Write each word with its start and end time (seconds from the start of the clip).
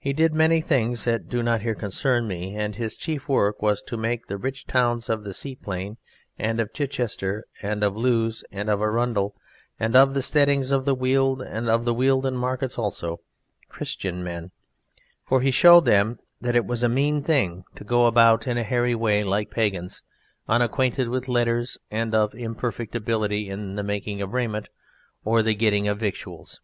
He 0.00 0.12
did 0.12 0.34
many 0.34 0.60
things 0.60 1.04
that 1.04 1.28
do 1.28 1.40
not 1.40 1.60
here 1.62 1.76
concern 1.76 2.26
me, 2.26 2.56
and 2.56 2.74
his 2.74 2.96
chief 2.96 3.28
work 3.28 3.62
was 3.62 3.80
to 3.82 3.96
make 3.96 4.26
the 4.26 4.36
rich 4.36 4.66
towns 4.66 5.08
of 5.08 5.22
the 5.22 5.32
sea 5.32 5.54
plain 5.54 5.96
and 6.36 6.58
of 6.58 6.72
Chichester 6.72 7.44
and 7.62 7.84
of 7.84 7.96
Lewes 7.96 8.42
and 8.50 8.68
of 8.68 8.82
Arundel, 8.82 9.36
and 9.78 9.94
of 9.94 10.12
the 10.12 10.22
steadings 10.22 10.72
of 10.72 10.86
the 10.86 10.94
Weald, 10.96 11.40
and 11.40 11.68
of 11.68 11.84
the 11.84 11.94
wealden 11.94 12.34
markets 12.34 12.76
also, 12.76 13.20
Christian 13.68 14.24
men; 14.24 14.50
for 15.24 15.40
he 15.40 15.52
showed 15.52 15.84
them 15.84 16.18
that 16.40 16.56
it 16.56 16.66
was 16.66 16.82
a 16.82 16.88
mean 16.88 17.22
thing 17.22 17.62
to 17.76 17.84
go 17.84 18.06
about 18.06 18.48
in 18.48 18.58
a 18.58 18.64
hairy 18.64 18.96
way 18.96 19.22
like 19.22 19.52
pagans, 19.52 20.02
unacquainted 20.48 21.08
with 21.08 21.28
letters, 21.28 21.78
and 21.92 22.12
of 22.12 22.34
imperfect 22.34 22.96
ability 22.96 23.48
in 23.48 23.76
the 23.76 23.84
making 23.84 24.20
of 24.20 24.32
raiment 24.32 24.68
or 25.24 25.44
the 25.44 25.54
getting 25.54 25.86
of 25.86 26.00
victuals. 26.00 26.60